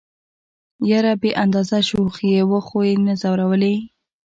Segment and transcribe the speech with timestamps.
[0.89, 3.75] يره بې اندازه شوخ دي وخو يې نه ځورولئ.